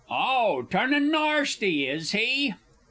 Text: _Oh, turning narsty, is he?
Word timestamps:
_Oh, 0.09 0.63
turning 0.63 1.11
narsty, 1.11 1.87
is 1.87 2.11
he? 2.13 2.55